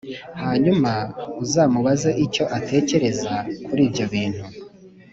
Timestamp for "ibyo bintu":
3.87-4.45